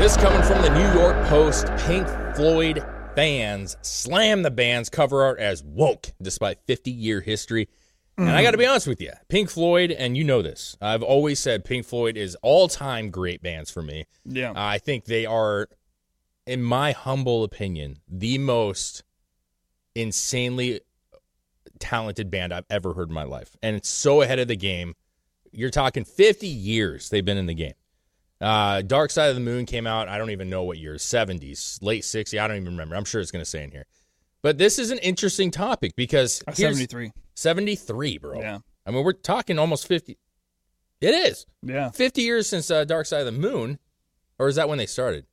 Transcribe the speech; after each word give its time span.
This 0.00 0.16
coming 0.16 0.42
from 0.42 0.62
the 0.62 0.70
New 0.70 0.98
York 0.98 1.26
Post. 1.26 1.66
Pink 1.80 2.08
Floyd 2.34 2.82
fans 3.14 3.76
slam 3.82 4.42
the 4.42 4.50
band's 4.50 4.88
cover 4.88 5.22
art 5.22 5.38
as 5.38 5.62
woke 5.62 6.12
despite 6.22 6.58
50 6.66 6.90
year 6.90 7.20
history. 7.20 7.68
And 8.16 8.30
I 8.30 8.42
got 8.42 8.52
to 8.52 8.56
be 8.56 8.64
honest 8.64 8.86
with 8.86 9.02
you, 9.02 9.12
Pink 9.28 9.50
Floyd, 9.50 9.90
and 9.90 10.16
you 10.16 10.24
know 10.24 10.40
this, 10.40 10.74
I've 10.80 11.02
always 11.02 11.38
said 11.38 11.66
Pink 11.66 11.84
Floyd 11.84 12.16
is 12.16 12.34
all 12.40 12.66
time 12.66 13.10
great 13.10 13.42
bands 13.42 13.70
for 13.70 13.82
me. 13.82 14.06
Yeah. 14.24 14.54
I 14.56 14.78
think 14.78 15.04
they 15.04 15.26
are, 15.26 15.68
in 16.46 16.62
my 16.62 16.92
humble 16.92 17.44
opinion, 17.44 17.98
the 18.08 18.38
most 18.38 19.04
insanely 19.94 20.80
talented 21.78 22.30
band 22.30 22.54
I've 22.54 22.64
ever 22.70 22.94
heard 22.94 23.08
in 23.10 23.14
my 23.14 23.24
life. 23.24 23.54
And 23.62 23.76
it's 23.76 23.90
so 23.90 24.22
ahead 24.22 24.38
of 24.38 24.48
the 24.48 24.56
game. 24.56 24.94
You're 25.52 25.68
talking 25.68 26.04
50 26.04 26.46
years 26.46 27.10
they've 27.10 27.22
been 27.22 27.36
in 27.36 27.44
the 27.44 27.54
game. 27.54 27.74
Uh, 28.40 28.80
Dark 28.82 29.10
Side 29.10 29.28
of 29.28 29.34
the 29.34 29.40
Moon 29.40 29.66
came 29.66 29.86
out, 29.86 30.08
I 30.08 30.16
don't 30.18 30.30
even 30.30 30.48
know 30.48 30.62
what 30.62 30.78
year, 30.78 30.94
70s, 30.94 31.78
late 31.82 32.02
60s, 32.02 32.40
I 32.40 32.46
don't 32.48 32.56
even 32.56 32.68
remember. 32.72 32.96
I'm 32.96 33.04
sure 33.04 33.20
it's 33.20 33.30
going 33.30 33.44
to 33.44 33.48
say 33.50 33.62
in 33.62 33.70
here. 33.70 33.84
But 34.42 34.56
this 34.56 34.78
is 34.78 34.90
an 34.90 34.98
interesting 34.98 35.50
topic 35.50 35.94
because 35.96 36.42
Uh, 36.48 36.52
73. 36.52 37.12
73, 37.34 38.18
bro. 38.18 38.40
Yeah. 38.40 38.58
I 38.86 38.90
mean, 38.90 39.04
we're 39.04 39.12
talking 39.12 39.58
almost 39.58 39.86
50. 39.86 40.16
It 41.02 41.14
is. 41.14 41.44
Yeah. 41.62 41.90
50 41.90 42.22
years 42.22 42.48
since 42.48 42.70
uh, 42.70 42.84
Dark 42.84 43.06
Side 43.06 43.26
of 43.26 43.26
the 43.26 43.38
Moon. 43.38 43.78
Or 44.38 44.48
is 44.48 44.56
that 44.56 44.68
when 44.70 44.78
they 44.78 44.86
started? 44.86 45.26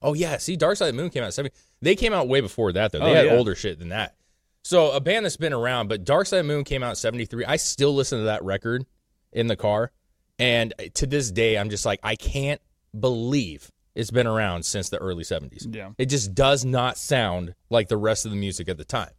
Oh, 0.00 0.14
yeah. 0.14 0.38
See, 0.38 0.56
Dark 0.56 0.76
Side 0.78 0.88
of 0.88 0.96
the 0.96 1.02
Moon 1.02 1.10
came 1.10 1.22
out 1.22 1.34
70. 1.34 1.54
They 1.82 1.96
came 1.96 2.14
out 2.14 2.28
way 2.28 2.40
before 2.40 2.72
that, 2.72 2.92
though. 2.92 3.00
They 3.00 3.10
Oh, 3.10 3.14
had 3.14 3.26
yeah. 3.26 3.32
older 3.36 3.54
shit 3.54 3.78
than 3.78 3.90
that. 3.90 4.14
So, 4.62 4.92
a 4.92 5.00
band 5.00 5.26
that's 5.26 5.36
been 5.36 5.52
around, 5.52 5.88
but 5.88 6.04
Dark 6.04 6.26
Side 6.26 6.38
of 6.40 6.46
the 6.46 6.52
Moon 6.54 6.64
came 6.64 6.82
out 6.82 6.90
in 6.90 6.96
73. 6.96 7.44
I 7.44 7.56
still 7.56 7.94
listen 7.94 8.18
to 8.20 8.24
that 8.24 8.42
record 8.42 8.86
in 9.32 9.46
the 9.48 9.56
car. 9.56 9.92
And 10.38 10.74
to 10.94 11.06
this 11.06 11.30
day, 11.30 11.56
I'm 11.58 11.70
just 11.70 11.86
like, 11.86 12.00
I 12.02 12.16
can't 12.16 12.60
believe 12.98 13.70
it's 13.94 14.10
been 14.10 14.26
around 14.26 14.64
since 14.64 14.88
the 14.88 14.98
early 14.98 15.22
70s. 15.24 15.72
Yeah. 15.74 15.90
It 15.98 16.06
just 16.06 16.34
does 16.34 16.64
not 16.64 16.98
sound 16.98 17.54
like 17.70 17.88
the 17.88 17.96
rest 17.96 18.24
of 18.24 18.32
the 18.32 18.36
music 18.36 18.68
at 18.68 18.76
the 18.76 18.84
time. 18.84 19.10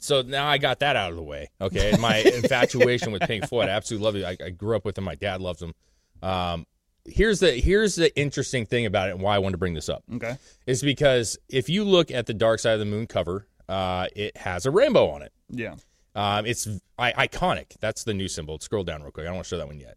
So 0.00 0.22
now 0.22 0.46
I 0.48 0.58
got 0.58 0.80
that 0.80 0.96
out 0.96 1.10
of 1.10 1.16
the 1.16 1.22
way. 1.22 1.50
Okay. 1.60 1.92
And 1.92 2.00
my 2.00 2.16
infatuation 2.34 3.12
with 3.12 3.22
Pink 3.22 3.48
Floyd, 3.48 3.68
I 3.68 3.72
absolutely 3.72 4.04
love 4.04 4.16
it. 4.36 4.40
I, 4.42 4.46
I 4.46 4.50
grew 4.50 4.76
up 4.76 4.84
with 4.84 4.96
them. 4.96 5.04
My 5.04 5.14
dad 5.14 5.40
loves 5.40 5.60
them. 5.60 5.74
Um, 6.22 6.66
here's 7.06 7.40
the 7.40 7.52
here's 7.52 7.94
the 7.94 8.14
interesting 8.18 8.66
thing 8.66 8.84
about 8.84 9.08
it 9.08 9.12
and 9.12 9.22
why 9.22 9.34
I 9.36 9.38
wanted 9.38 9.52
to 9.52 9.58
bring 9.58 9.72
this 9.72 9.88
up 9.88 10.02
Okay. 10.14 10.36
is 10.66 10.82
because 10.82 11.38
if 11.48 11.68
you 11.70 11.84
look 11.84 12.10
at 12.10 12.26
the 12.26 12.34
Dark 12.34 12.58
Side 12.60 12.72
of 12.72 12.80
the 12.80 12.84
Moon 12.86 13.06
cover, 13.06 13.46
uh, 13.68 14.08
it 14.16 14.36
has 14.36 14.66
a 14.66 14.70
rainbow 14.70 15.08
on 15.10 15.22
it. 15.22 15.32
Yeah. 15.48 15.76
Um, 16.16 16.44
it's 16.44 16.66
I- 16.98 17.28
iconic. 17.28 17.76
That's 17.80 18.02
the 18.04 18.12
new 18.14 18.26
symbol. 18.28 18.58
Scroll 18.58 18.82
down 18.84 19.02
real 19.02 19.12
quick. 19.12 19.24
I 19.24 19.28
don't 19.28 19.36
want 19.36 19.46
to 19.46 19.48
show 19.50 19.58
that 19.58 19.68
one 19.68 19.78
yet. 19.78 19.96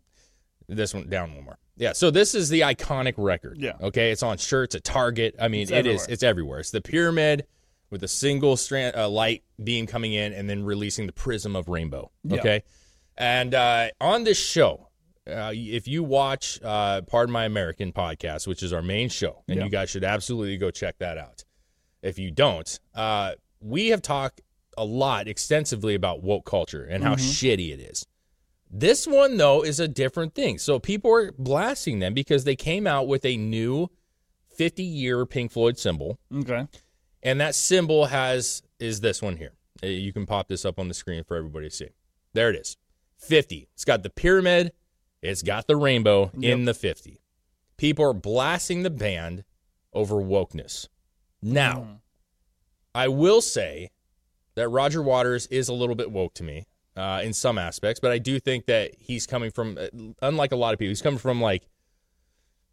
This 0.76 0.94
one 0.94 1.10
down 1.10 1.36
one 1.36 1.44
more. 1.44 1.58
Yeah. 1.78 1.94
So 1.94 2.12
this 2.12 2.34
is 2.36 2.50
the 2.50 2.62
iconic 2.62 3.16
record. 3.18 3.58
Yeah. 3.60 3.74
Okay. 3.82 4.12
It's 4.12 4.24
on 4.24 4.38
shirts 4.38 4.74
at 4.76 4.84
Target. 4.84 5.36
I 5.40 5.48
mean, 5.48 5.64
It's 5.64 5.72
it 5.72 5.86
is. 5.86 6.08
It's 6.08 6.24
everywhere. 6.24 6.60
It's 6.60 6.72
the 6.72 6.82
pyramid 6.82 7.46
with 7.90 8.04
a 8.04 8.08
single 8.08 8.56
strand 8.56 8.96
uh, 8.96 9.10
light 9.10 9.44
beam 9.62 9.86
coming 9.88 10.14
in 10.14 10.32
and 10.34 10.50
then 10.50 10.64
releasing 10.64 11.08
the 11.08 11.14
prism 11.14 11.56
of 11.56 11.68
rainbow. 11.68 12.10
Yeah. 12.24 12.40
Okay. 12.40 12.64
And 13.18 13.54
uh, 13.54 13.90
on 14.00 14.24
this 14.24 14.38
show, 14.40 14.88
uh, 15.30 15.52
if 15.54 15.88
you 15.88 16.04
watch 16.04 16.60
uh, 16.64 17.02
Pardon 17.02 17.34
My 17.34 17.46
American 17.46 17.92
podcast, 17.92 18.48
which 18.48 18.64
is 18.64 18.72
our 18.74 18.82
main 18.82 19.10
show, 19.10 19.44
and 19.48 19.58
Yeah. 19.58 19.66
you 19.66 19.70
guys 19.70 19.90
should 19.90 20.04
absolutely 20.06 20.58
go 20.58 20.72
check 20.72 20.98
that 21.00 21.18
out. 21.18 21.44
If 22.02 22.18
you 22.18 22.32
don't, 22.32 22.80
uh, 22.96 23.34
we 23.60 23.88
have 23.90 24.02
talked 24.02 24.42
a 24.78 24.86
lot 24.86 25.28
extensively 25.28 25.94
about 25.96 26.24
woke 26.24 26.46
culture 26.46 26.86
and 26.86 27.04
how 27.04 27.16
shitty 27.16 27.74
it 27.74 27.80
is. 27.82 28.08
This 28.74 29.06
one 29.06 29.38
though 29.38 29.64
is 29.64 29.80
a 29.80 29.88
different 29.88 30.34
thing. 30.34 30.58
So 30.58 30.80
people 30.80 31.12
are 31.14 31.32
blasting 31.34 32.00
them 32.00 32.14
because 32.14 32.44
they 32.46 32.56
came 32.56 32.88
out 32.88 33.08
with 33.08 33.26
a 33.26 33.36
new 33.38 33.90
50 34.56 34.84
year 34.84 35.26
Pink 35.26 35.52
Floyd 35.52 35.78
symbol, 35.78 36.18
Okay. 36.34 36.68
and 37.22 37.40
that 37.42 37.54
symbol 37.56 38.06
has 38.06 38.64
is 38.80 39.02
this 39.02 39.22
one 39.22 39.38
here. 39.38 39.54
Uh, 39.84 39.88
You 39.88 40.14
can 40.14 40.26
pop 40.26 40.48
this 40.48 40.64
up 40.66 40.80
on 40.80 40.88
the 40.88 40.94
screen 40.94 41.24
for 41.24 41.36
everybody 41.38 41.70
to 41.70 41.76
see. 41.76 41.90
There 42.34 42.50
it 42.50 42.56
is. 42.56 42.78
50. 43.18 43.68
It's 43.74 43.86
got 43.86 44.04
the 44.04 44.10
pyramid, 44.10 44.72
it's 45.22 45.42
got 45.44 45.68
the 45.68 45.76
rainbow 45.76 46.32
in 46.42 46.66
the 46.66 46.74
50. 46.74 47.22
People 47.78 48.06
are 48.06 48.14
blasting 48.14 48.84
the 48.84 48.90
band 48.90 49.44
over 49.94 50.16
wokeness. 50.16 50.88
Now, 51.42 52.02
I 52.96 53.08
will 53.08 53.42
say 53.42 53.92
that 54.56 54.70
Roger 54.70 55.02
Waters 55.02 55.48
is 55.48 55.68
a 55.70 55.74
little 55.74 55.96
bit 55.96 56.12
woke 56.12 56.34
to 56.36 56.44
me 56.44 56.66
uh, 56.96 57.22
in 57.24 57.34
some 57.34 57.58
aspects, 57.58 58.00
but 58.00 58.12
I 58.12 58.18
do 58.18 58.40
think 58.40 58.66
that 58.66 58.92
he's 59.00 59.26
coming 59.26 59.52
from, 59.52 59.78
uh, 59.78 59.88
unlike 60.22 60.52
a 60.52 60.56
lot 60.56 60.74
of 60.74 60.80
people, 60.80 60.90
he's 60.90 61.02
coming 61.02 61.20
from 61.20 61.42
like 61.42 61.68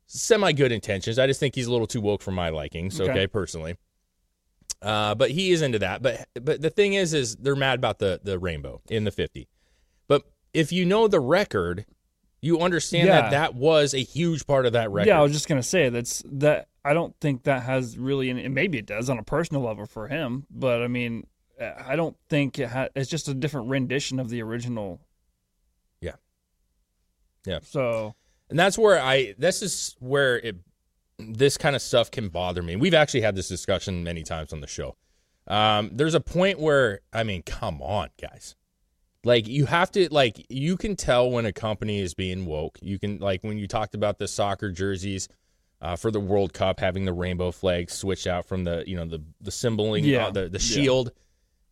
semi 0.06 0.52
good 0.52 0.72
intentions. 0.72 1.18
I 1.18 1.26
just 1.26 1.40
think 1.40 1.54
he's 1.54 1.66
a 1.66 1.72
little 1.72 1.86
too 1.86 2.00
woke 2.00 2.22
for 2.22 2.30
my 2.32 2.48
likings. 2.48 3.00
Okay, 3.00 3.10
Okay. 3.10 3.26
personally. 3.26 3.76
Uh, 4.80 5.14
but 5.14 5.30
he 5.30 5.50
is 5.50 5.62
into 5.62 5.78
that. 5.80 6.02
But 6.02 6.28
but 6.40 6.62
the 6.62 6.70
thing 6.70 6.94
is, 6.94 7.12
is 7.14 7.36
they're 7.36 7.56
mad 7.56 7.78
about 7.78 7.98
the 7.98 8.20
the 8.22 8.38
rainbow 8.38 8.80
in 8.88 9.04
the 9.04 9.10
fifty. 9.10 9.48
But 10.06 10.22
if 10.54 10.70
you 10.72 10.84
know 10.84 11.08
the 11.08 11.20
record, 11.20 11.84
you 12.40 12.60
understand 12.60 13.08
that 13.08 13.30
that 13.32 13.54
was 13.54 13.92
a 13.92 13.98
huge 13.98 14.46
part 14.46 14.66
of 14.66 14.72
that 14.74 14.90
record. 14.90 15.08
Yeah, 15.08 15.18
I 15.18 15.22
was 15.22 15.32
just 15.32 15.48
gonna 15.48 15.62
say 15.64 15.88
that's 15.88 16.22
that. 16.26 16.68
I 16.84 16.94
don't 16.94 17.14
think 17.20 17.42
that 17.42 17.64
has 17.64 17.98
really, 17.98 18.30
and 18.30 18.54
maybe 18.54 18.78
it 18.78 18.86
does 18.86 19.10
on 19.10 19.18
a 19.18 19.22
personal 19.22 19.62
level 19.62 19.84
for 19.84 20.06
him. 20.08 20.46
But 20.48 20.80
I 20.82 20.86
mean, 20.88 21.26
I 21.60 21.96
don't 21.96 22.16
think 22.28 22.58
it 22.58 22.68
ha- 22.68 22.88
it's 22.94 23.10
just 23.10 23.28
a 23.28 23.34
different 23.34 23.68
rendition 23.68 24.18
of 24.20 24.28
the 24.28 24.42
original. 24.42 25.00
Yeah. 26.00 26.16
Yeah. 27.46 27.60
So 27.62 28.14
and 28.50 28.58
that's 28.58 28.78
where 28.78 29.00
I 29.00 29.34
this 29.38 29.62
is 29.62 29.96
where 29.98 30.38
it 30.38 30.56
this 31.18 31.56
kind 31.56 31.74
of 31.74 31.82
stuff 31.82 32.10
can 32.10 32.28
bother 32.28 32.62
me. 32.62 32.76
We've 32.76 32.94
actually 32.94 33.22
had 33.22 33.34
this 33.34 33.48
discussion 33.48 34.04
many 34.04 34.22
times 34.22 34.52
on 34.52 34.60
the 34.60 34.66
show. 34.68 34.96
Um, 35.48 35.90
there's 35.92 36.14
a 36.14 36.20
point 36.20 36.60
where 36.60 37.00
I 37.12 37.24
mean, 37.24 37.42
come 37.42 37.82
on, 37.82 38.10
guys. 38.20 38.54
Like 39.24 39.48
you 39.48 39.66
have 39.66 39.90
to 39.92 40.08
like 40.12 40.46
you 40.48 40.76
can 40.76 40.94
tell 40.94 41.30
when 41.30 41.44
a 41.44 41.52
company 41.52 41.98
is 42.00 42.14
being 42.14 42.46
woke. 42.46 42.78
You 42.80 42.98
can 42.98 43.18
like 43.18 43.42
when 43.42 43.58
you 43.58 43.66
talked 43.66 43.94
about 43.94 44.18
the 44.18 44.28
soccer 44.28 44.70
jerseys 44.70 45.28
uh, 45.82 45.96
for 45.96 46.10
the 46.10 46.20
World 46.20 46.52
Cup 46.52 46.78
having 46.80 47.04
the 47.04 47.12
rainbow 47.12 47.50
flag 47.50 47.90
switched 47.90 48.26
out 48.28 48.46
from 48.46 48.64
the 48.64 48.84
you 48.86 48.94
know 48.96 49.04
the 49.06 49.22
the 49.40 49.50
symboling 49.50 50.04
Yeah. 50.04 50.26
uh, 50.28 50.30
the 50.30 50.48
the 50.48 50.58
Yeah. 50.58 50.76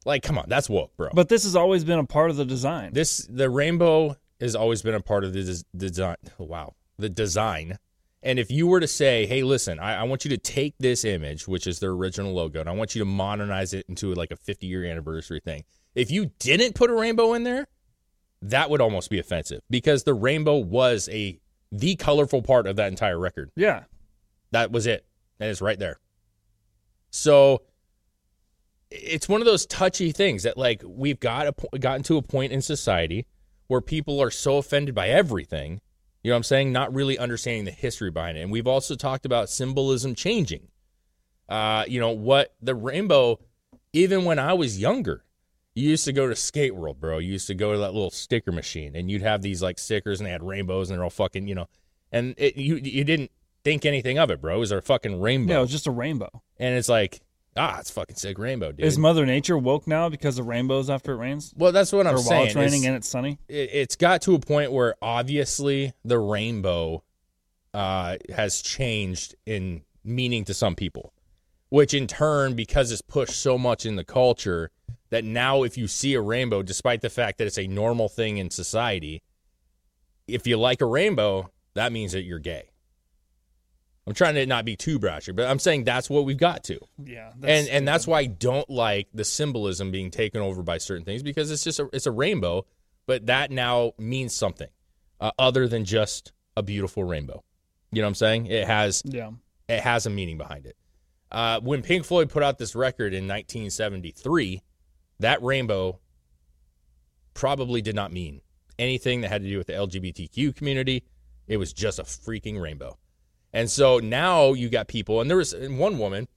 Like, 0.06 0.22
come 0.22 0.38
on, 0.38 0.44
that's 0.48 0.70
woke, 0.70 0.96
bro. 0.96 1.10
But 1.12 1.28
this 1.28 1.42
has 1.42 1.56
always 1.56 1.84
been 1.84 1.98
a 1.98 2.04
part 2.04 2.30
of 2.30 2.36
the 2.36 2.44
design. 2.44 2.92
This 2.92 3.26
the 3.28 3.50
rainbow 3.50 4.16
has 4.40 4.54
always 4.54 4.80
been 4.80 4.94
a 4.94 5.00
part 5.00 5.24
of 5.24 5.32
the 5.32 5.42
des- 5.42 5.64
design. 5.76 6.16
Wow, 6.38 6.74
the 6.96 7.08
design. 7.08 7.78
And 8.22 8.38
if 8.38 8.50
you 8.50 8.66
were 8.66 8.80
to 8.80 8.86
say, 8.86 9.26
"Hey, 9.26 9.42
listen, 9.42 9.78
I, 9.80 9.96
I 9.96 10.02
want 10.04 10.24
you 10.24 10.30
to 10.30 10.38
take 10.38 10.74
this 10.78 11.04
image, 11.04 11.46
which 11.48 11.66
is 11.66 11.80
their 11.80 11.90
original 11.90 12.32
logo, 12.32 12.60
and 12.60 12.68
I 12.68 12.72
want 12.72 12.94
you 12.94 13.00
to 13.00 13.04
modernize 13.04 13.74
it 13.74 13.84
into 13.88 14.14
like 14.14 14.30
a 14.30 14.36
50 14.36 14.66
year 14.66 14.84
anniversary 14.84 15.40
thing," 15.40 15.64
if 15.96 16.10
you 16.10 16.30
didn't 16.38 16.76
put 16.76 16.88
a 16.88 16.94
rainbow 16.94 17.34
in 17.34 17.42
there, 17.42 17.66
that 18.42 18.70
would 18.70 18.80
almost 18.80 19.10
be 19.10 19.18
offensive 19.18 19.62
because 19.68 20.04
the 20.04 20.14
rainbow 20.14 20.56
was 20.58 21.08
a 21.10 21.40
the 21.72 21.96
colorful 21.96 22.42
part 22.42 22.68
of 22.68 22.76
that 22.76 22.88
entire 22.88 23.18
record. 23.18 23.50
yeah. 23.56 23.84
That 24.52 24.70
was 24.70 24.86
it. 24.86 25.04
And 25.40 25.50
it's 25.50 25.60
right 25.60 25.78
there. 25.78 25.98
So 27.10 27.62
it's 28.90 29.28
one 29.28 29.40
of 29.40 29.46
those 29.46 29.66
touchy 29.66 30.12
things 30.12 30.44
that 30.44 30.56
like 30.56 30.82
we've 30.86 31.20
got 31.20 31.46
a, 31.46 31.78
gotten 31.78 32.02
to 32.04 32.16
a 32.16 32.22
point 32.22 32.52
in 32.52 32.62
society 32.62 33.26
where 33.66 33.80
people 33.80 34.22
are 34.22 34.30
so 34.30 34.58
offended 34.58 34.94
by 34.94 35.08
everything. 35.08 35.80
You 36.22 36.30
know 36.30 36.34
what 36.34 36.38
I'm 36.38 36.44
saying? 36.44 36.72
Not 36.72 36.94
really 36.94 37.18
understanding 37.18 37.64
the 37.64 37.70
history 37.70 38.10
behind 38.10 38.38
it. 38.38 38.42
And 38.42 38.50
we've 38.50 38.66
also 38.66 38.94
talked 38.94 39.26
about 39.26 39.48
symbolism 39.48 40.14
changing. 40.14 40.68
Uh, 41.48 41.84
you 41.86 42.00
know, 42.00 42.10
what 42.10 42.54
the 42.60 42.74
rainbow, 42.74 43.38
even 43.92 44.24
when 44.24 44.38
I 44.38 44.54
was 44.54 44.80
younger, 44.80 45.24
you 45.74 45.90
used 45.90 46.04
to 46.06 46.12
go 46.12 46.28
to 46.28 46.34
Skate 46.34 46.74
World, 46.74 47.00
bro. 47.00 47.18
You 47.18 47.32
used 47.32 47.46
to 47.48 47.54
go 47.54 47.72
to 47.72 47.78
that 47.78 47.92
little 47.92 48.10
sticker 48.10 48.50
machine 48.50 48.96
and 48.96 49.10
you'd 49.10 49.22
have 49.22 49.42
these 49.42 49.62
like 49.62 49.78
stickers 49.78 50.20
and 50.20 50.26
they 50.26 50.32
had 50.32 50.42
rainbows 50.42 50.90
and 50.90 50.96
they're 50.96 51.04
all 51.04 51.10
fucking, 51.10 51.46
you 51.46 51.54
know, 51.54 51.68
and 52.10 52.34
it, 52.38 52.56
you 52.56 52.76
you 52.76 53.04
didn't 53.04 53.30
think 53.62 53.84
anything 53.84 54.18
of 54.18 54.30
it, 54.30 54.40
bro. 54.40 54.56
It 54.56 54.58
was 54.58 54.72
a 54.72 54.80
fucking 54.80 55.20
rainbow. 55.20 55.52
Yeah, 55.52 55.58
it 55.58 55.62
was 55.62 55.70
just 55.70 55.86
a 55.86 55.90
rainbow. 55.90 56.42
and 56.58 56.76
it's 56.76 56.88
like, 56.88 57.20
ah, 57.56 57.78
it's 57.80 57.90
fucking 57.90 58.16
sick 58.16 58.38
rainbow, 58.38 58.72
dude. 58.72 58.84
Is 58.84 58.98
Mother 58.98 59.26
Nature 59.26 59.58
woke 59.58 59.86
now 59.86 60.08
because 60.08 60.38
of 60.38 60.46
rainbows 60.46 60.90
after 60.90 61.12
it 61.12 61.16
rains? 61.16 61.54
well, 61.56 61.72
that's 61.72 61.92
what 61.92 62.06
I'm 62.06 62.14
or 62.14 62.18
saying. 62.18 62.38
while 62.38 62.46
it's 62.46 62.54
raining 62.54 62.82
is 62.82 62.86
and 62.86 62.96
it's 62.96 63.08
sunny? 63.08 63.38
it, 63.48 63.70
it's 63.72 63.96
got 63.96 64.22
to 64.22 64.34
a 64.34 64.38
point 64.38 64.72
where 64.72 64.94
obviously 65.00 65.92
the 66.04 66.18
rainbow 66.18 67.02
uh, 67.74 68.16
has 68.34 68.62
changed 68.62 69.34
in 69.44 69.82
meaning 70.04 70.44
to 70.44 70.54
some 70.54 70.74
people, 70.74 71.12
which 71.68 71.92
in 71.92 72.06
turn, 72.06 72.54
because 72.54 72.92
it's 72.92 73.02
pushed 73.02 73.40
so 73.40 73.58
much 73.58 73.84
in 73.84 73.96
the 73.96 74.04
culture, 74.04 74.70
that 75.10 75.24
now 75.24 75.62
if 75.62 75.76
you 75.76 75.86
see 75.86 76.14
a 76.14 76.20
rainbow, 76.20 76.62
despite 76.62 77.00
the 77.00 77.10
fact 77.10 77.38
that 77.38 77.46
it's 77.46 77.58
a 77.58 77.66
normal 77.66 78.08
thing 78.08 78.38
in 78.38 78.50
society, 78.50 79.22
if 80.26 80.46
you 80.46 80.56
like 80.56 80.80
a 80.80 80.86
rainbow, 80.86 81.50
that 81.74 81.92
means 81.92 82.12
that 82.12 82.22
you're 82.22 82.38
gay. 82.38 82.70
I'm 84.06 84.14
trying 84.14 84.34
to 84.36 84.46
not 84.46 84.64
be 84.64 84.76
too 84.76 84.98
brashy, 85.00 85.34
but 85.34 85.46
I'm 85.50 85.58
saying 85.58 85.84
that's 85.84 86.08
what 86.08 86.24
we've 86.24 86.38
got 86.38 86.62
to 86.64 86.78
Yeah. 87.02 87.32
and 87.42 87.68
and 87.68 87.88
that's 87.88 88.06
why 88.06 88.20
I 88.20 88.26
don't 88.26 88.68
like 88.70 89.08
the 89.12 89.24
symbolism 89.24 89.90
being 89.90 90.10
taken 90.12 90.40
over 90.40 90.62
by 90.62 90.78
certain 90.78 91.04
things 91.04 91.22
because 91.24 91.50
it's 91.50 91.64
just 91.64 91.80
a, 91.80 91.88
it's 91.92 92.06
a 92.06 92.12
rainbow, 92.12 92.66
but 93.06 93.26
that 93.26 93.50
now 93.50 93.92
means 93.98 94.34
something 94.34 94.68
uh, 95.20 95.32
other 95.38 95.66
than 95.66 95.84
just 95.84 96.32
a 96.56 96.62
beautiful 96.62 97.02
rainbow. 97.02 97.42
You 97.90 98.02
know 98.02 98.06
what 98.06 98.10
I'm 98.10 98.14
saying? 98.14 98.46
It 98.46 98.66
has 98.66 99.02
Yeah. 99.04 99.30
It 99.68 99.80
has 99.80 100.06
a 100.06 100.10
meaning 100.10 100.38
behind 100.38 100.66
it. 100.66 100.76
Uh, 101.32 101.58
when 101.60 101.82
Pink 101.82 102.04
Floyd 102.04 102.30
put 102.30 102.44
out 102.44 102.58
this 102.58 102.76
record 102.76 103.12
in 103.12 103.26
1973, 103.26 104.62
that 105.18 105.42
rainbow 105.42 105.98
probably 107.34 107.82
did 107.82 107.94
not 107.96 108.12
mean 108.12 108.40
anything 108.78 109.22
that 109.22 109.28
had 109.28 109.42
to 109.42 109.48
do 109.48 109.58
with 109.58 109.66
the 109.66 109.72
LGBTQ 109.72 110.54
community. 110.54 111.02
It 111.48 111.56
was 111.56 111.72
just 111.72 111.98
a 111.98 112.02
freaking 112.04 112.60
rainbow. 112.60 112.98
And 113.52 113.70
so 113.70 113.98
now 113.98 114.52
you 114.52 114.68
got 114.68 114.88
people, 114.88 115.20
and 115.20 115.30
there 115.30 115.36
was 115.36 115.54
one 115.56 115.98
woman 115.98 116.28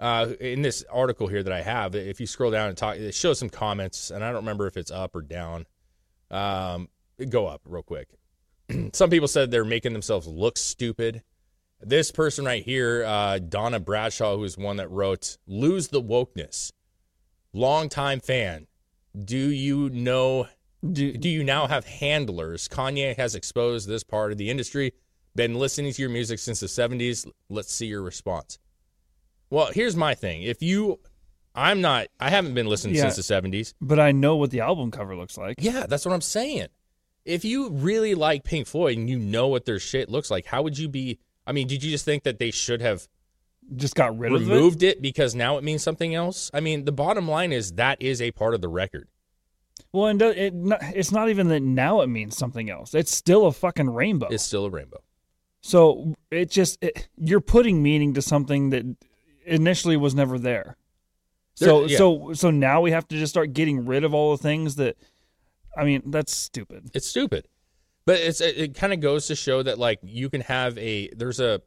uh, 0.00 0.32
in 0.40 0.62
this 0.62 0.84
article 0.90 1.28
here 1.28 1.42
that 1.42 1.52
I 1.52 1.62
have. 1.62 1.94
If 1.94 2.20
you 2.20 2.26
scroll 2.26 2.50
down 2.50 2.68
and 2.68 2.76
talk, 2.76 2.96
it 2.96 3.14
shows 3.14 3.38
some 3.38 3.48
comments, 3.48 4.10
and 4.10 4.24
I 4.24 4.28
don't 4.28 4.42
remember 4.42 4.66
if 4.66 4.76
it's 4.76 4.90
up 4.90 5.14
or 5.14 5.22
down. 5.22 5.66
Um, 6.30 6.88
go 7.28 7.46
up 7.46 7.62
real 7.64 7.82
quick. 7.82 8.08
some 8.92 9.10
people 9.10 9.28
said 9.28 9.50
they're 9.50 9.64
making 9.64 9.92
themselves 9.92 10.26
look 10.26 10.58
stupid. 10.58 11.22
This 11.80 12.10
person 12.10 12.44
right 12.44 12.64
here, 12.64 13.04
uh, 13.04 13.38
Donna 13.38 13.80
Bradshaw, 13.80 14.36
who's 14.36 14.58
one 14.58 14.76
that 14.76 14.90
wrote 14.90 15.38
"Lose 15.46 15.88
the 15.88 16.02
Wokeness." 16.02 16.72
Longtime 17.52 18.20
fan. 18.20 18.66
Do 19.24 19.36
you 19.36 19.90
know? 19.90 20.48
Do, 20.88 21.12
Do 21.12 21.28
you 21.28 21.44
now 21.44 21.68
have 21.68 21.86
handlers? 21.86 22.66
Kanye 22.66 23.16
has 23.16 23.34
exposed 23.34 23.88
this 23.88 24.02
part 24.02 24.32
of 24.32 24.38
the 24.38 24.50
industry. 24.50 24.94
Been 25.34 25.54
listening 25.54 25.92
to 25.92 26.02
your 26.02 26.10
music 26.10 26.38
since 26.38 26.60
the 26.60 26.66
70s. 26.66 27.26
Let's 27.48 27.72
see 27.72 27.86
your 27.86 28.02
response. 28.02 28.58
Well, 29.50 29.70
here's 29.72 29.96
my 29.96 30.14
thing. 30.14 30.42
If 30.42 30.62
you, 30.62 30.98
I'm 31.54 31.80
not, 31.80 32.08
I 32.20 32.30
haven't 32.30 32.54
been 32.54 32.66
listening 32.66 32.96
Yeah. 32.96 33.08
since 33.10 33.16
the 33.26 33.34
70s. 33.34 33.74
but 33.80 33.98
I 33.98 34.12
know 34.12 34.36
what 34.36 34.50
the 34.50 34.60
album 34.60 34.90
cover 34.90 35.16
looks 35.16 35.36
like. 35.38 35.56
Yeah, 35.60 35.86
that's 35.86 36.04
what 36.04 36.12
I'm 36.14 36.20
saying. 36.20 36.68
If 37.24 37.44
you 37.44 37.70
really 37.70 38.14
like 38.14 38.44
Pink 38.44 38.66
Floyd 38.66 38.98
and 38.98 39.08
you 39.08 39.18
know 39.18 39.48
what 39.48 39.64
their 39.64 39.78
shit 39.78 40.08
looks 40.08 40.30
like, 40.30 40.46
how 40.46 40.62
would 40.62 40.76
you 40.78 40.88
be? 40.88 41.18
I 41.46 41.52
mean, 41.52 41.66
did 41.68 41.82
you 41.84 41.90
just 41.90 42.04
think 42.04 42.24
that 42.24 42.38
they 42.38 42.50
should 42.50 42.80
have 42.82 43.08
Just 43.76 43.94
got 43.94 44.18
rid 44.18 44.32
of 44.32 44.42
it. 44.42 44.44
removed 44.44 44.82
it 44.82 45.00
because 45.00 45.34
now 45.34 45.56
it 45.56 45.64
means 45.64 45.82
something 45.82 46.14
else? 46.14 46.50
I 46.52 46.60
mean, 46.60 46.84
the 46.84 46.92
bottom 46.92 47.28
line 47.28 47.52
is 47.52 47.72
that 47.72 48.02
is 48.02 48.20
a 48.20 48.32
part 48.32 48.54
of 48.54 48.60
the 48.60 48.68
record. 48.68 49.08
Well, 49.92 50.06
and 50.06 50.22
uh, 50.22 50.26
it, 50.26 50.52
it 50.54 50.78
it's 50.96 51.12
not 51.12 51.28
even 51.28 51.48
that 51.48 51.60
now 51.60 52.00
it 52.00 52.08
means 52.08 52.36
something 52.36 52.68
else. 52.70 52.94
It's 52.94 53.14
still 53.14 53.46
a 53.46 53.52
fucking 53.52 53.90
rainbow. 53.90 54.28
It's 54.30 54.42
still 54.42 54.64
a 54.64 54.70
rainbow. 54.70 55.02
So 55.62 56.14
it 56.30 56.50
just 56.50 56.76
it, 56.82 57.08
you're 57.16 57.40
putting 57.40 57.82
meaning 57.82 58.12
to 58.14 58.20
something 58.22 58.68
that 58.70 58.84
initially 59.46 59.96
was 59.96 60.14
never 60.14 60.38
there. 60.38 60.76
So 61.54 61.80
There- 61.82 61.88
yeah. 61.90 61.98
so 61.98 62.32
so 62.34 62.50
now 62.50 62.80
we 62.82 62.90
have 62.90 63.08
to 63.08 63.16
just 63.18 63.32
start 63.32 63.52
getting 63.54 63.86
rid 63.86 64.04
of 64.04 64.12
all 64.12 64.36
the 64.36 64.42
things 64.42 64.76
that. 64.76 64.96
I 65.74 65.84
mean, 65.84 66.02
that's 66.10 66.34
stupid. 66.34 66.90
It's 66.92 67.06
stupid. 67.06 67.48
But 68.04 68.20
it's 68.20 68.40
it, 68.42 68.58
it 68.58 68.74
kind 68.74 68.92
of 68.92 69.00
goes 69.00 69.26
to 69.28 69.34
show 69.34 69.62
that 69.62 69.78
like 69.78 70.00
you 70.02 70.28
can 70.28 70.42
have 70.42 70.76
a 70.76 71.08
there's 71.16 71.40
a 71.40 71.62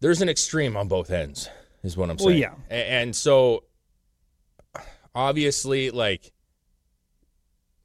there's 0.00 0.20
an 0.22 0.28
extreme 0.28 0.76
on 0.76 0.86
both 0.88 1.10
ends 1.10 1.48
is 1.82 1.96
what 1.96 2.10
I'm 2.10 2.16
Well, 2.16 2.28
saying. 2.28 2.38
yeah. 2.40 2.54
A- 2.70 2.74
And, 2.92 3.16
so 3.16 3.64
obviously 5.14 5.90
like 5.90 6.32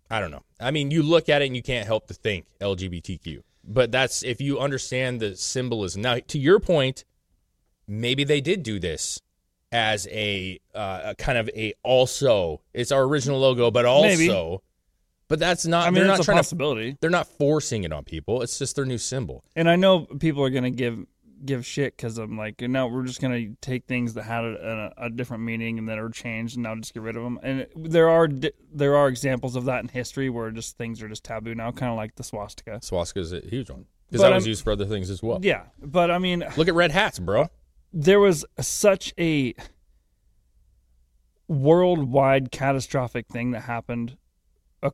I 0.09 0.19
don't 0.19 0.31
know. 0.31 0.43
I 0.59 0.71
mean, 0.71 0.89
you 0.91 1.03
look 1.03 1.27
at 1.29 1.41
it 1.41 1.45
and 1.45 1.55
you 1.55 1.61
can't 1.63 1.85
help 1.85 2.07
to 2.07 2.13
think 2.13 2.45
LGBTQ. 2.61 3.41
But 3.67 3.91
that's 3.91 4.23
if 4.23 4.39
you 4.39 4.59
understand 4.59 5.19
the 5.19 5.35
symbolism. 5.35 6.01
Now, 6.01 6.19
to 6.27 6.39
your 6.39 6.59
point, 6.59 7.03
maybe 7.87 8.23
they 8.23 8.39
did 8.39 8.63
do 8.63 8.79
this 8.79 9.21
as 9.71 10.07
a, 10.07 10.59
uh, 10.73 11.01
a 11.05 11.15
kind 11.15 11.37
of 11.37 11.49
a 11.49 11.73
also. 11.83 12.61
It's 12.73 12.91
our 12.91 13.03
original 13.03 13.39
logo, 13.39 13.69
but 13.69 13.85
also. 13.85 14.07
Maybe. 14.07 14.57
But 15.27 15.39
that's 15.39 15.65
not. 15.65 15.85
I 15.85 15.89
mean, 15.89 15.95
they're 15.95 16.07
not 16.07 16.23
trying 16.23 16.37
to. 16.37 16.39
possibility. 16.39 16.97
They're 17.01 17.09
not 17.09 17.27
forcing 17.27 17.83
it 17.83 17.91
on 17.91 18.05
people. 18.05 18.41
It's 18.41 18.57
just 18.57 18.77
their 18.77 18.85
new 18.85 18.97
symbol. 18.97 19.43
And 19.57 19.69
I 19.69 19.75
know 19.75 20.05
people 20.05 20.41
are 20.43 20.49
gonna 20.49 20.71
give 20.71 21.05
give 21.45 21.65
shit 21.65 21.95
because 21.95 22.17
I'm 22.17 22.37
like, 22.37 22.61
no, 22.61 22.87
we're 22.87 23.03
just 23.05 23.21
gonna 23.21 23.47
take 23.61 23.85
things 23.85 24.13
that 24.15 24.23
had 24.23 24.43
a, 24.43 24.93
a, 24.97 25.05
a 25.05 25.09
different 25.09 25.43
meaning 25.43 25.77
and 25.79 25.87
that 25.89 25.97
are 25.99 26.09
changed, 26.09 26.55
and 26.55 26.63
now 26.63 26.75
just 26.75 26.93
get 26.93 27.03
rid 27.03 27.15
of 27.15 27.23
them. 27.23 27.39
And 27.43 27.67
there 27.75 28.09
are 28.09 28.27
di- 28.27 28.51
there 28.73 28.95
are 28.95 29.07
examples 29.07 29.55
of 29.55 29.65
that 29.65 29.81
in 29.83 29.87
history 29.89 30.29
where 30.29 30.49
just 30.51 30.77
things 30.77 31.01
are 31.01 31.07
just 31.09 31.23
taboo 31.23 31.55
now, 31.55 31.71
kind 31.71 31.91
of 31.91 31.97
like 31.97 32.15
the 32.15 32.23
swastika. 32.23 32.79
Swastika 32.81 33.19
is 33.19 33.33
a 33.33 33.39
huge 33.41 33.69
one 33.69 33.85
because 34.09 34.21
that 34.21 34.33
was 34.33 34.43
I'm- 34.43 34.49
used 34.49 34.63
for 34.63 34.71
other 34.71 34.85
things 34.85 35.09
as 35.09 35.21
well. 35.23 35.39
Yeah, 35.41 35.63
but 35.81 36.11
I 36.11 36.17
mean, 36.17 36.43
Look 36.57 36.67
at 36.67 36.73
red 36.75 36.91
hats, 36.91 37.19
bro. 37.19 37.47
there 37.93 38.19
was 38.19 38.45
such 38.59 39.13
a 39.19 39.53
worldwide 41.47 42.51
catastrophic 42.51 43.27
thing 43.27 43.51
that 43.51 43.61
happened 43.61 44.17
uh, 44.83 44.89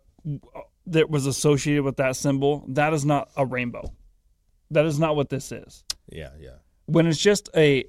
that 0.85 1.09
was 1.09 1.25
associated 1.25 1.83
with 1.83 1.97
that 1.97 2.15
symbol. 2.15 2.63
That 2.67 2.93
is 2.93 3.05
not 3.05 3.29
a 3.35 3.45
rainbow. 3.45 3.91
That 4.73 4.85
is 4.85 4.99
not 4.99 5.15
what 5.15 5.29
this 5.29 5.51
is. 5.51 5.83
Yeah, 6.11 6.29
yeah. 6.39 6.57
when 6.85 7.07
it's 7.07 7.19
just 7.19 7.49
a 7.55 7.85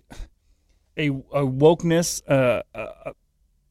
a, 0.97 1.09
a 1.09 1.45
wokeness, 1.45 2.23
uh, 2.31 2.63
a, 2.75 2.81
a 2.81 3.13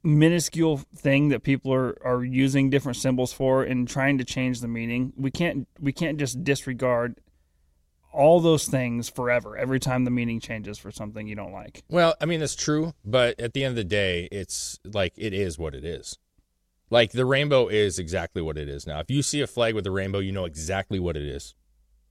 minuscule 0.03 0.81
thing 0.95 1.29
that 1.29 1.43
people 1.43 1.73
are, 1.73 1.97
are 2.05 2.23
using 2.23 2.69
different 2.69 2.97
symbols 2.97 3.31
for 3.31 3.63
and 3.63 3.87
trying 3.87 4.17
to 4.17 4.25
change 4.25 4.59
the 4.59 4.67
meaning. 4.67 5.13
We 5.15 5.31
can't 5.31 5.67
we 5.79 5.91
can't 5.91 6.17
just 6.17 6.43
disregard 6.43 7.19
all 8.11 8.39
those 8.39 8.67
things 8.67 9.09
forever. 9.09 9.57
Every 9.57 9.79
time 9.79 10.03
the 10.03 10.11
meaning 10.11 10.39
changes 10.39 10.77
for 10.77 10.91
something 10.91 11.27
you 11.27 11.35
don't 11.35 11.53
like. 11.53 11.83
Well, 11.89 12.15
I 12.21 12.25
mean 12.25 12.41
that's 12.41 12.55
true, 12.55 12.93
but 13.05 13.39
at 13.39 13.53
the 13.53 13.63
end 13.63 13.71
of 13.71 13.77
the 13.77 13.83
day, 13.83 14.27
it's 14.31 14.79
like 14.85 15.13
it 15.17 15.33
is 15.33 15.57
what 15.57 15.73
it 15.73 15.85
is. 15.85 16.17
Like 16.89 17.11
the 17.11 17.25
rainbow 17.25 17.69
is 17.69 17.97
exactly 17.97 18.41
what 18.41 18.57
it 18.57 18.69
is 18.69 18.85
now. 18.85 18.99
If 18.99 19.09
you 19.09 19.23
see 19.23 19.41
a 19.41 19.47
flag 19.47 19.73
with 19.73 19.87
a 19.87 19.91
rainbow, 19.91 20.19
you 20.19 20.31
know 20.31 20.45
exactly 20.45 20.99
what 20.99 21.17
it 21.17 21.23
is. 21.23 21.55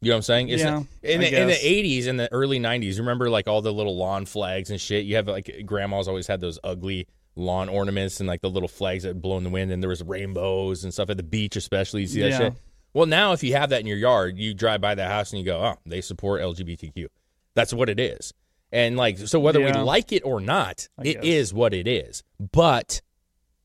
You 0.03 0.09
know 0.09 0.15
what 0.15 0.19
I'm 0.19 0.23
saying? 0.23 0.49
It's 0.49 0.63
Yeah, 0.63 0.83
in 1.03 1.21
the, 1.21 1.41
in 1.43 1.47
the 1.47 1.55
80s 1.55 2.09
and 2.09 2.19
the 2.19 2.31
early 2.33 2.59
90s, 2.59 2.99
remember 2.99 3.31
like 3.31 3.47
all 3.47 3.63
the 3.63 3.73
little 3.73 3.97
lawn 3.97 4.27
flags 4.27 4.69
and 4.71 4.81
shit. 4.81 5.05
You 5.07 5.15
have 5.17 5.29
like 5.29 5.63
grandma's 5.65 6.09
always 6.09 6.27
had 6.27 6.41
those 6.41 6.59
ugly 6.65 7.07
lawn 7.37 7.69
ornaments 7.69 8.19
and 8.21 8.27
like 8.29 8.41
the 8.43 8.51
little 8.51 8.69
flags 8.69 9.05
that 9.05 9.23
blow 9.23 9.39
in 9.39 9.45
the 9.45 9.51
wind, 9.51 9.71
and 9.71 9.81
there 9.83 9.89
was 9.89 10.03
rainbows 10.03 10.83
and 10.85 10.93
stuff 10.93 11.09
at 11.09 11.17
the 11.17 11.23
beach, 11.23 11.55
especially. 11.57 12.03
You 12.03 12.07
see 12.09 12.21
that 12.23 12.31
Yeah. 12.31 12.39
shit. 12.39 12.55
Well, 12.95 13.07
now 13.07 13.33
if 13.33 13.43
you 13.43 13.55
have 13.55 13.71
that 13.71 13.81
in 13.81 13.87
your 13.87 13.97
yard, 13.97 14.37
you 14.39 14.53
drive 14.55 14.81
by 14.81 14.95
the 14.95 15.07
house 15.07 15.31
and 15.33 15.39
you 15.39 15.47
go, 15.47 15.59
"Oh, 15.63 15.77
they 15.87 16.01
support 16.01 16.43
LGBTQ." 16.43 17.07
That's 17.55 17.73
what 17.73 17.89
it 17.89 18.01
is. 18.01 18.35
And 18.73 18.97
like, 18.97 19.19
so 19.19 19.39
whether 19.39 19.61
we 19.61 19.73
like 19.73 20.13
it 20.13 20.23
or 20.25 20.41
not, 20.41 20.89
I 20.99 21.03
it 21.03 21.15
guess. 21.15 21.25
is 21.25 21.55
what 21.55 21.75
it 21.75 21.87
is. 21.87 22.23
But 22.41 23.03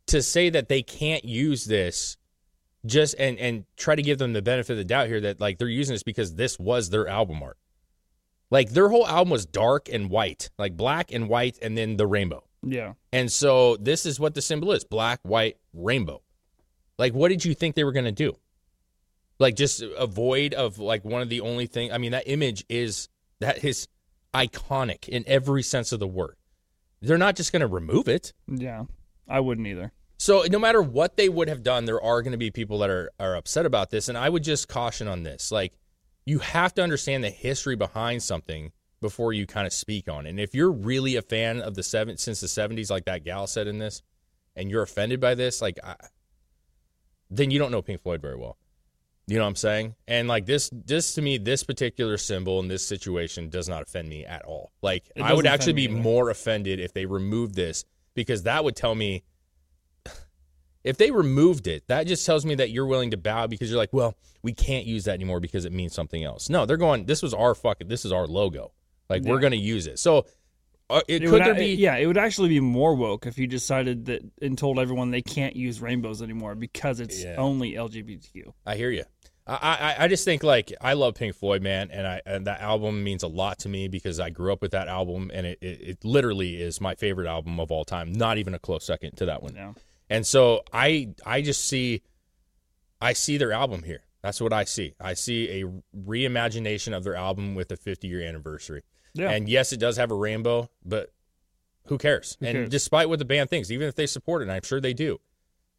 to 0.08 0.22
say 0.22 0.50
that 0.50 0.68
they 0.70 0.84
can't 0.84 1.26
use 1.26 1.66
this 1.66 2.17
just 2.88 3.16
and 3.20 3.38
and 3.40 3.66
try 3.76 3.96
to 3.96 4.02
give 4.02 4.18
them 4.18 4.34
the 4.34 4.42
benefit 4.42 4.74
of 4.74 4.78
the 4.78 4.84
doubt 4.84 5.08
here 5.08 5.22
that 5.22 5.40
like 5.40 5.58
they're 5.58 5.68
using 5.68 5.94
this 5.94 6.04
because 6.04 6.36
this 6.36 6.58
was 6.60 6.90
their 6.90 7.08
album 7.08 7.42
art. 7.44 7.58
Like 8.50 8.70
their 8.72 8.90
whole 8.90 9.08
album 9.08 9.30
was 9.30 9.46
dark 9.46 9.90
and 9.92 10.10
white, 10.10 10.50
like 10.58 10.78
black 10.78 11.12
and 11.12 11.28
white, 11.28 11.58
and 11.62 11.78
then 11.78 11.98
the 11.98 12.08
rainbow. 12.08 12.44
Yeah. 12.64 12.94
And 13.12 13.32
so 13.32 13.76
this 13.78 14.06
is 14.06 14.20
what 14.20 14.36
the 14.36 14.42
symbol 14.42 14.72
is: 14.72 14.84
black, 14.84 15.20
white, 15.24 15.58
rainbow. 15.74 16.22
Like, 16.98 17.14
what 17.14 17.30
did 17.30 17.46
you 17.46 17.54
think 17.54 17.76
they 17.76 17.84
were 17.84 17.92
going 17.92 18.06
to 18.06 18.12
do? 18.12 18.38
Like, 19.40 19.56
just 19.56 19.82
avoid 19.82 20.54
of 20.54 20.80
like 20.80 21.06
one 21.06 21.22
of 21.22 21.30
the 21.30 21.42
only 21.42 21.68
thing. 21.68 21.92
I 21.92 21.98
mean, 21.98 22.12
that 22.12 22.24
image 22.26 22.66
is 22.70 23.10
that 23.40 23.64
is 23.64 23.88
iconic 24.34 25.08
in 25.08 25.24
every 25.28 25.64
sense 25.64 25.92
of 25.92 26.00
the 26.00 26.08
word. 26.08 26.36
They're 27.02 27.18
not 27.18 27.36
just 27.36 27.52
going 27.52 27.62
to 27.62 27.68
remove 27.68 28.08
it. 28.08 28.34
Yeah. 28.48 28.86
I 29.28 29.40
wouldn't 29.42 29.68
either. 29.68 29.92
So 30.18 30.44
no 30.50 30.60
matter 30.60 30.82
what 30.82 31.16
they 31.16 31.30
would 31.30 31.48
have 31.48 31.64
done, 31.64 31.86
there 31.86 32.02
are 32.02 32.22
going 32.22 32.32
to 32.32 32.38
be 32.38 32.52
people 32.52 32.80
that 32.80 32.90
are 32.90 33.12
are 33.20 33.36
upset 33.36 33.66
about 33.66 33.92
this, 33.92 34.10
and 34.10 34.18
I 34.18 34.30
would 34.30 34.44
just 34.44 34.68
caution 34.68 35.08
on 35.08 35.24
this. 35.24 35.52
Like, 35.52 35.74
you 36.26 36.40
have 36.40 36.74
to 36.76 36.84
understand 36.84 37.24
the 37.24 37.30
history 37.30 37.76
behind 37.76 38.24
something 38.24 38.72
before 39.00 39.32
you 39.32 39.46
kind 39.46 39.68
of 39.68 39.74
speak 39.74 40.10
on 40.10 40.26
it. 40.26 40.32
And 40.32 40.40
if 40.40 40.56
you're 40.56 40.72
really 40.72 41.16
a 41.16 41.22
fan 41.22 41.62
of 41.62 41.76
the 41.76 41.84
seven 41.84 42.18
since 42.18 42.42
the 42.42 42.48
'70s, 42.48 42.90
like 42.90 43.06
that 43.06 43.24
gal 43.24 43.46
said 43.46 43.68
in 43.68 43.78
this, 43.78 44.02
and 44.56 44.72
you're 44.72 44.82
offended 44.82 45.20
by 45.20 45.36
this, 45.36 45.62
like, 45.62 45.78
I, 45.84 45.96
then 47.30 47.52
you 47.52 47.60
don't 47.60 47.72
know 47.72 47.82
Pink 47.82 48.02
Floyd 48.02 48.22
very 48.22 48.38
well. 48.38 48.58
You 49.28 49.36
know 49.36 49.44
what 49.44 49.50
I'm 49.50 49.56
saying? 49.56 49.96
And 50.08 50.30
like 50.30 50.46
this, 50.46 50.70
this 50.72 51.16
to 51.16 51.22
me, 51.22 51.38
this 51.38 51.62
particular 51.62 52.18
symbol 52.18 52.62
in 52.62 52.70
this 52.70 52.88
situation 52.88 53.50
does 53.50 53.68
not 53.68 53.82
offend 53.82 54.08
me 54.08 54.26
at 54.26 54.46
all. 54.46 54.72
Like 54.82 55.12
I 55.22 55.34
would 55.34 55.46
actually 55.46 55.74
be 55.74 55.84
either. 55.84 55.96
more 55.96 56.30
offended 56.30 56.80
if 56.80 56.94
they 56.94 57.06
removed 57.06 57.54
this 57.54 57.84
because 58.16 58.44
that 58.44 58.64
would 58.64 58.78
tell 58.78 58.96
me 58.96 59.24
if 60.84 60.98
they 60.98 61.12
removed 61.12 61.68
it, 61.68 61.88
that 61.88 62.08
just 62.08 62.26
tells 62.26 62.46
me 62.46 62.56
that 62.56 62.70
you're 62.70 62.86
willing 62.86 63.12
to 63.12 63.18
bow 63.18 63.48
because 63.48 63.70
you're 63.70 63.80
like, 63.80 63.94
well, 63.94 64.16
we 64.42 64.54
can't 64.54 64.86
use 64.86 65.06
that 65.06 65.14
anymore 65.14 65.40
because 65.40 65.66
it 65.66 65.72
means 65.74 65.94
something 65.94 66.24
else. 66.24 66.50
No, 66.50 66.66
they're 66.66 66.78
going. 66.78 67.06
This 67.06 67.22
was 67.22 67.34
our 67.34 67.54
fucking. 67.56 67.88
This 67.88 68.06
is 68.06 68.12
our 68.12 68.28
logo. 68.28 68.72
Like 69.10 69.24
we're 69.24 69.40
going 69.40 69.52
to 69.52 69.58
use 69.58 69.88
it. 69.88 70.00
So 70.00 70.26
uh, 70.90 71.02
it, 71.08 71.24
It 71.24 71.30
could 71.30 71.46
would, 71.46 71.58
be? 71.58 71.76
yeah, 71.76 71.98
it 71.98 72.06
would 72.08 72.18
actually 72.18 72.50
be 72.50 72.60
more 72.60 72.94
woke 72.96 73.26
if 73.26 73.38
you 73.38 73.48
decided 73.48 74.06
that 74.06 74.22
and 74.42 74.58
told 74.58 74.80
everyone 74.80 75.12
they 75.12 75.22
can't 75.22 75.56
use 75.56 75.82
rainbows 75.82 76.22
anymore 76.22 76.56
because 76.56 77.00
it's 77.00 77.24
Yeah. 77.24 77.36
only 77.38 77.74
LGBTQ. 77.74 78.54
I 78.66 78.76
hear 78.76 78.90
you. 78.92 79.04
I, 79.50 79.96
I 79.98 80.04
I 80.04 80.08
just 80.10 80.26
think 80.26 80.44
like 80.44 80.74
I 80.82 80.92
love 80.94 81.16
Pink 81.16 81.34
Floyd, 81.34 81.62
man, 81.62 81.90
and 81.90 82.06
I 82.06 82.22
and 82.26 82.48
that 82.48 82.60
album 82.60 83.02
means 83.04 83.24
a 83.24 83.30
lot 83.30 83.60
to 83.60 83.70
me 83.70 83.88
because 83.88 84.20
I 84.20 84.30
grew 84.30 84.52
up 84.52 84.62
with 84.62 84.72
that 84.72 84.90
album, 84.90 85.32
and 85.34 85.48
it, 85.48 85.58
it, 85.62 85.82
it 85.82 86.06
literally 86.06 86.62
is 86.62 86.82
my 86.82 86.96
favorite 86.96 87.28
album 87.28 87.58
of 87.62 87.72
all 87.72 87.86
time. 87.86 88.12
Not 88.12 88.38
even 88.40 88.54
a 88.54 88.60
close 88.60 88.84
second 88.86 89.16
to 89.18 89.26
that 89.28 89.42
one. 89.42 89.56
Yeah. 89.56 89.72
And 90.10 90.26
so 90.26 90.64
I 90.72 91.10
I 91.26 91.42
just 91.42 91.66
see 91.66 92.02
I 93.02 93.14
see 93.14 93.38
their 93.38 93.52
album 93.52 93.84
here. 93.84 94.04
That's 94.22 94.42
what 94.42 94.54
I 94.54 94.64
see. 94.64 94.96
I 95.00 95.14
see 95.14 95.62
a 95.62 95.66
reimagination 95.98 96.96
of 96.96 97.04
their 97.04 97.16
album 97.16 97.56
with 97.56 97.72
a 97.72 97.78
50 97.78 98.08
year 98.08 98.22
anniversary. 98.22 98.84
Yeah. 99.14 99.30
And 99.30 99.48
yes, 99.48 99.72
it 99.74 99.80
does 99.80 99.98
have 99.98 100.12
a 100.12 100.16
rainbow, 100.16 100.70
but 100.84 101.12
who 101.86 101.98
cares? 101.98 102.38
and 102.42 102.54
cares? 102.54 102.70
despite 102.70 103.10
what 103.10 103.20
the 103.20 103.26
band 103.26 103.50
thinks, 103.50 103.72
even 103.72 103.88
if 103.88 103.96
they 103.96 104.06
support 104.06 104.42
it, 104.42 104.46
and 104.46 104.52
I'm 104.52 104.64
sure 104.64 104.82
they 104.82 104.94
do, 104.94 105.20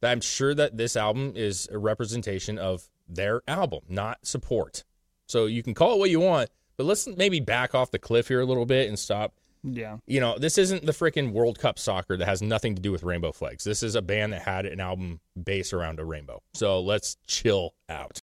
I'm 0.02 0.20
sure 0.20 0.54
that 0.54 0.76
this 0.76 0.96
album 0.96 1.32
is 1.36 1.68
a 1.70 1.78
representation 1.78 2.58
of 2.58 2.88
their 3.08 3.42
album, 3.48 3.80
not 3.88 4.26
support. 4.26 4.84
So 5.26 5.46
you 5.46 5.62
can 5.62 5.74
call 5.74 5.94
it 5.94 5.98
what 5.98 6.10
you 6.10 6.20
want, 6.20 6.50
but 6.76 6.84
let's 6.84 7.06
maybe 7.06 7.40
back 7.40 7.74
off 7.74 7.90
the 7.90 7.98
cliff 7.98 8.28
here 8.28 8.40
a 8.40 8.46
little 8.46 8.66
bit 8.66 8.88
and 8.88 8.98
stop. 8.98 9.34
Yeah. 9.62 9.98
You 10.06 10.20
know, 10.20 10.38
this 10.38 10.58
isn't 10.58 10.86
the 10.86 10.92
freaking 10.92 11.32
World 11.32 11.58
Cup 11.58 11.78
soccer 11.78 12.16
that 12.16 12.26
has 12.26 12.42
nothing 12.42 12.74
to 12.74 12.82
do 12.82 12.92
with 12.92 13.02
rainbow 13.02 13.32
flags. 13.32 13.64
This 13.64 13.82
is 13.82 13.94
a 13.94 14.02
band 14.02 14.32
that 14.32 14.42
had 14.42 14.66
an 14.66 14.80
album 14.80 15.20
based 15.42 15.72
around 15.72 15.98
a 16.00 16.04
rainbow. 16.04 16.42
So 16.54 16.80
let's 16.80 17.16
chill 17.26 17.74
out. 17.88 18.20